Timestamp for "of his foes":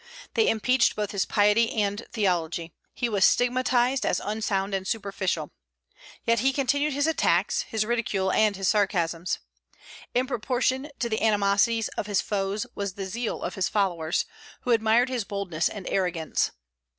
11.89-12.65